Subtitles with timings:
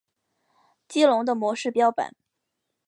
[0.87, 2.15] 激龙的模式标本。